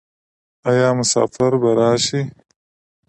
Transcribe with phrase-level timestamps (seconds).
[0.69, 2.21] آیا مسافر به راشي؟